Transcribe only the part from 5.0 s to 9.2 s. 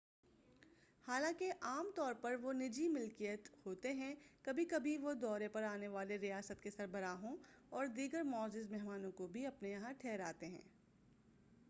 وہ دورے پر آنے والے ریاست کے سربراہوں اور دیگر معزز مہمانوں